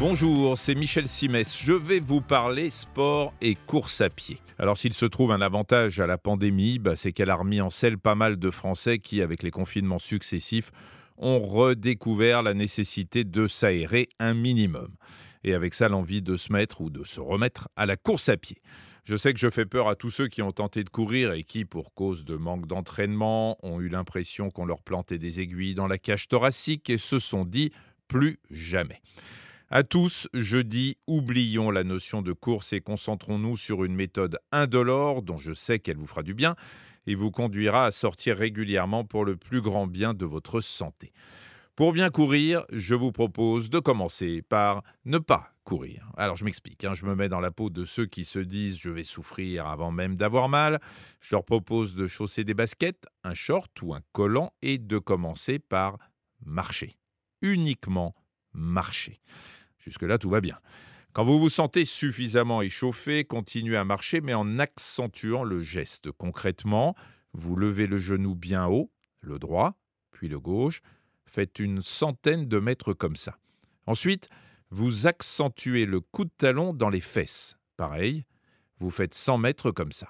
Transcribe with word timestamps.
Bonjour, 0.00 0.56
c'est 0.56 0.76
Michel 0.76 1.08
Simès. 1.08 1.60
Je 1.60 1.72
vais 1.72 1.98
vous 1.98 2.20
parler 2.20 2.70
sport 2.70 3.34
et 3.40 3.56
course 3.56 4.00
à 4.00 4.08
pied. 4.08 4.38
Alors 4.56 4.78
s'il 4.78 4.92
se 4.92 5.06
trouve 5.06 5.32
un 5.32 5.40
avantage 5.40 5.98
à 5.98 6.06
la 6.06 6.16
pandémie, 6.18 6.78
bah, 6.78 6.94
c'est 6.94 7.12
qu'elle 7.12 7.30
a 7.30 7.34
remis 7.34 7.60
en 7.60 7.70
selle 7.70 7.98
pas 7.98 8.14
mal 8.14 8.38
de 8.38 8.50
Français 8.52 9.00
qui, 9.00 9.20
avec 9.22 9.42
les 9.42 9.50
confinements 9.50 9.98
successifs, 9.98 10.70
ont 11.16 11.40
redécouvert 11.40 12.44
la 12.44 12.54
nécessité 12.54 13.24
de 13.24 13.48
s'aérer 13.48 14.08
un 14.20 14.34
minimum. 14.34 14.94
Et 15.42 15.52
avec 15.52 15.74
ça, 15.74 15.88
l'envie 15.88 16.22
de 16.22 16.36
se 16.36 16.52
mettre 16.52 16.80
ou 16.80 16.90
de 16.90 17.02
se 17.02 17.18
remettre 17.18 17.68
à 17.74 17.84
la 17.84 17.96
course 17.96 18.28
à 18.28 18.36
pied. 18.36 18.62
Je 19.02 19.16
sais 19.16 19.32
que 19.32 19.40
je 19.40 19.50
fais 19.50 19.66
peur 19.66 19.88
à 19.88 19.96
tous 19.96 20.10
ceux 20.10 20.28
qui 20.28 20.42
ont 20.42 20.52
tenté 20.52 20.84
de 20.84 20.90
courir 20.90 21.32
et 21.32 21.42
qui, 21.42 21.64
pour 21.64 21.92
cause 21.92 22.24
de 22.24 22.36
manque 22.36 22.68
d'entraînement, 22.68 23.58
ont 23.64 23.80
eu 23.80 23.88
l'impression 23.88 24.50
qu'on 24.50 24.64
leur 24.64 24.80
plantait 24.80 25.18
des 25.18 25.40
aiguilles 25.40 25.74
dans 25.74 25.88
la 25.88 25.98
cage 25.98 26.28
thoracique 26.28 26.88
et 26.88 26.98
se 26.98 27.18
sont 27.18 27.44
dit 27.44 27.72
plus 28.06 28.38
jamais. 28.48 29.00
À 29.70 29.82
tous, 29.82 30.30
je 30.32 30.56
dis 30.56 30.96
oublions 31.06 31.70
la 31.70 31.84
notion 31.84 32.22
de 32.22 32.32
course 32.32 32.72
et 32.72 32.80
concentrons-nous 32.80 33.58
sur 33.58 33.84
une 33.84 33.94
méthode 33.94 34.38
indolore 34.50 35.20
dont 35.20 35.36
je 35.36 35.52
sais 35.52 35.78
qu'elle 35.78 35.98
vous 35.98 36.06
fera 36.06 36.22
du 36.22 36.32
bien 36.32 36.56
et 37.06 37.14
vous 37.14 37.30
conduira 37.30 37.84
à 37.84 37.90
sortir 37.90 38.38
régulièrement 38.38 39.04
pour 39.04 39.26
le 39.26 39.36
plus 39.36 39.60
grand 39.60 39.86
bien 39.86 40.14
de 40.14 40.24
votre 40.24 40.62
santé. 40.62 41.12
Pour 41.76 41.92
bien 41.92 42.08
courir, 42.08 42.64
je 42.72 42.94
vous 42.94 43.12
propose 43.12 43.68
de 43.68 43.78
commencer 43.78 44.40
par 44.40 44.82
ne 45.04 45.18
pas 45.18 45.50
courir. 45.64 46.10
Alors 46.16 46.36
je 46.36 46.46
m'explique, 46.46 46.84
hein, 46.84 46.94
je 46.94 47.04
me 47.04 47.14
mets 47.14 47.28
dans 47.28 47.40
la 47.40 47.50
peau 47.50 47.68
de 47.68 47.84
ceux 47.84 48.06
qui 48.06 48.24
se 48.24 48.38
disent 48.38 48.78
je 48.78 48.88
vais 48.88 49.04
souffrir 49.04 49.66
avant 49.66 49.90
même 49.90 50.16
d'avoir 50.16 50.48
mal. 50.48 50.80
Je 51.20 51.34
leur 51.34 51.44
propose 51.44 51.94
de 51.94 52.06
chausser 52.06 52.42
des 52.42 52.54
baskets, 52.54 53.04
un 53.22 53.34
short 53.34 53.70
ou 53.82 53.92
un 53.92 54.00
collant 54.12 54.50
et 54.62 54.78
de 54.78 54.96
commencer 54.96 55.58
par 55.58 55.98
marcher. 56.42 56.96
Uniquement 57.42 58.14
marcher. 58.54 59.20
Jusque-là, 59.88 60.18
tout 60.18 60.28
va 60.28 60.42
bien. 60.42 60.58
Quand 61.14 61.24
vous 61.24 61.40
vous 61.40 61.48
sentez 61.48 61.86
suffisamment 61.86 62.60
échauffé, 62.60 63.24
continuez 63.24 63.78
à 63.78 63.84
marcher, 63.84 64.20
mais 64.20 64.34
en 64.34 64.58
accentuant 64.58 65.44
le 65.44 65.62
geste. 65.62 66.12
Concrètement, 66.12 66.94
vous 67.32 67.56
levez 67.56 67.86
le 67.86 67.96
genou 67.98 68.34
bien 68.34 68.66
haut, 68.66 68.90
le 69.20 69.38
droit, 69.38 69.78
puis 70.12 70.28
le 70.28 70.38
gauche. 70.38 70.82
Faites 71.24 71.58
une 71.58 71.80
centaine 71.80 72.46
de 72.48 72.58
mètres 72.58 72.92
comme 72.92 73.16
ça. 73.16 73.38
Ensuite, 73.86 74.28
vous 74.70 75.06
accentuez 75.06 75.86
le 75.86 76.00
coup 76.00 76.26
de 76.26 76.30
talon 76.36 76.74
dans 76.74 76.90
les 76.90 77.00
fesses. 77.00 77.56
Pareil, 77.78 78.24
vous 78.78 78.90
faites 78.90 79.14
100 79.14 79.38
mètres 79.38 79.70
comme 79.70 79.92
ça. 79.92 80.08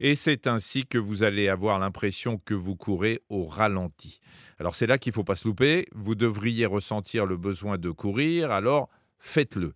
Et 0.00 0.14
c'est 0.14 0.46
ainsi 0.46 0.86
que 0.86 0.98
vous 0.98 1.22
allez 1.22 1.48
avoir 1.48 1.78
l'impression 1.78 2.36
que 2.38 2.54
vous 2.54 2.76
courez 2.76 3.22
au 3.30 3.46
ralenti. 3.46 4.20
Alors 4.58 4.76
c'est 4.76 4.86
là 4.86 4.98
qu'il 4.98 5.10
ne 5.10 5.14
faut 5.14 5.24
pas 5.24 5.36
se 5.36 5.48
louper. 5.48 5.86
Vous 5.92 6.14
devriez 6.14 6.66
ressentir 6.66 7.24
le 7.24 7.38
besoin 7.38 7.78
de 7.78 7.90
courir, 7.90 8.50
alors 8.50 8.90
faites-le. 9.18 9.74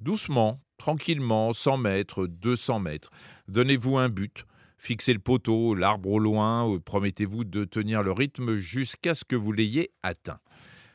Doucement, 0.00 0.60
tranquillement, 0.78 1.52
100 1.52 1.78
mètres, 1.78 2.26
200 2.26 2.80
mètres. 2.80 3.10
Donnez-vous 3.48 3.98
un 3.98 4.08
but. 4.08 4.46
Fixez 4.78 5.12
le 5.12 5.18
poteau, 5.18 5.74
l'arbre 5.74 6.10
au 6.10 6.18
loin, 6.18 6.78
promettez-vous 6.78 7.44
de 7.44 7.64
tenir 7.64 8.02
le 8.02 8.12
rythme 8.12 8.56
jusqu'à 8.56 9.14
ce 9.14 9.24
que 9.24 9.36
vous 9.36 9.52
l'ayez 9.52 9.90
atteint. 10.02 10.40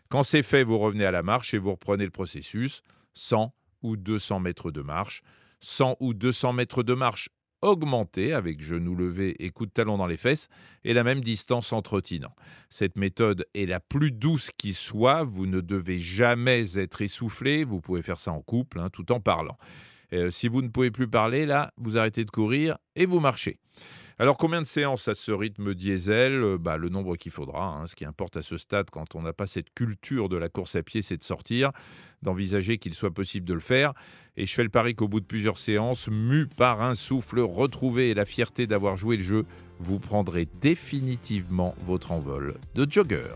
Quand 0.09 0.23
c'est 0.23 0.41
fait, 0.43 0.63
vous 0.63 0.79
revenez 0.79 1.05
à 1.05 1.11
la 1.11 1.21
marche 1.21 1.53
et 1.53 1.59
vous 1.59 1.71
reprenez 1.71 2.05
le 2.05 2.11
processus. 2.11 2.81
100 3.13 3.53
ou 3.83 3.95
200 3.95 4.39
mètres 4.39 4.71
de 4.71 4.81
marche. 4.81 5.21
100 5.59 5.97
ou 5.99 6.13
200 6.13 6.53
mètres 6.53 6.83
de 6.83 6.93
marche 6.93 7.29
augmenter 7.65 8.33
avec 8.33 8.61
genou 8.61 8.95
levé 8.95 9.35
et 9.43 9.49
coup 9.49 9.65
de 9.65 9.71
talon 9.71 9.97
dans 9.97 10.07
les 10.07 10.17
fesses 10.17 10.49
et 10.83 10.93
la 10.93 11.03
même 11.03 11.21
distance 11.21 11.73
en 11.73 11.81
trottinant. 11.81 12.33
Cette 12.69 12.95
méthode 12.95 13.45
est 13.53 13.65
la 13.65 13.79
plus 13.79 14.11
douce 14.11 14.51
qui 14.57 14.73
soit, 14.73 15.23
vous 15.23 15.47
ne 15.47 15.61
devez 15.61 15.97
jamais 15.97 16.77
être 16.77 17.01
essoufflé, 17.01 17.63
vous 17.63 17.81
pouvez 17.81 18.01
faire 18.01 18.19
ça 18.19 18.31
en 18.31 18.41
couple 18.41 18.79
hein, 18.79 18.89
tout 18.91 19.11
en 19.11 19.19
parlant. 19.19 19.57
Euh, 20.13 20.29
si 20.31 20.47
vous 20.47 20.61
ne 20.61 20.67
pouvez 20.67 20.91
plus 20.91 21.07
parler, 21.07 21.45
là, 21.45 21.73
vous 21.77 21.97
arrêtez 21.97 22.23
de 22.23 22.31
courir 22.31 22.77
et 22.95 23.05
vous 23.05 23.19
marchez. 23.19 23.59
Alors 24.17 24.37
combien 24.37 24.61
de 24.61 24.65
séances 24.65 25.09
à 25.09 25.15
ce 25.15 25.33
rythme 25.33 25.73
diesel? 25.73 26.41
Euh, 26.41 26.57
bah, 26.57 26.77
Le 26.77 26.87
nombre 26.87 27.17
qu'il 27.17 27.33
faudra. 27.33 27.67
Hein. 27.67 27.87
Ce 27.87 27.95
qui 27.95 28.05
importe 28.05 28.37
à 28.37 28.41
ce 28.41 28.55
stade, 28.55 28.89
quand 28.89 29.13
on 29.13 29.21
n'a 29.21 29.33
pas 29.33 29.45
cette 29.45 29.73
culture 29.73 30.29
de 30.29 30.37
la 30.37 30.47
course 30.47 30.77
à 30.77 30.83
pied, 30.83 31.01
c'est 31.01 31.17
de 31.17 31.23
sortir, 31.23 31.71
d'envisager 32.21 32.77
qu'il 32.77 32.93
soit 32.93 33.11
possible 33.11 33.45
de 33.45 33.53
le 33.53 33.59
faire. 33.59 33.93
Et 34.37 34.45
je 34.45 34.53
fais 34.53 34.63
le 34.63 34.69
pari 34.69 34.95
qu'au 34.95 35.09
bout 35.09 35.19
de 35.19 35.25
plusieurs 35.25 35.57
séances, 35.57 36.07
mu 36.07 36.47
par 36.47 36.81
un 36.81 36.95
souffle 36.95 37.41
retrouvé 37.41 38.09
et 38.09 38.13
la 38.13 38.23
fierté 38.23 38.67
d'avoir 38.67 38.95
joué 38.95 39.17
le 39.17 39.23
jeu, 39.23 39.45
vous 39.79 39.99
prendrez 39.99 40.47
définitivement 40.61 41.75
votre 41.85 42.13
envol 42.13 42.55
de 42.73 42.89
jogger. 42.89 43.35